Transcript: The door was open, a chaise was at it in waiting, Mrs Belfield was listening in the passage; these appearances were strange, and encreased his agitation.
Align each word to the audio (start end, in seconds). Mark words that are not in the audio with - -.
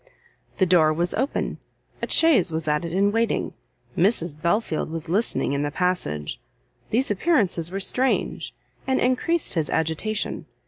The 0.57 0.65
door 0.65 0.91
was 0.91 1.13
open, 1.13 1.59
a 2.01 2.09
chaise 2.09 2.51
was 2.51 2.67
at 2.67 2.83
it 2.83 2.91
in 2.91 3.11
waiting, 3.11 3.53
Mrs 3.95 4.41
Belfield 4.41 4.89
was 4.89 5.09
listening 5.09 5.53
in 5.53 5.61
the 5.61 5.69
passage; 5.69 6.39
these 6.89 7.11
appearances 7.11 7.69
were 7.69 7.79
strange, 7.79 8.51
and 8.87 8.99
encreased 8.99 9.53
his 9.53 9.69
agitation. 9.69 10.47